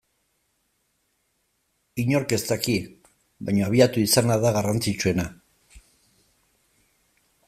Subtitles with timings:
[2.03, 2.77] Inork ez daki,
[3.49, 5.27] baina abiatu izana da garrantzitsuena.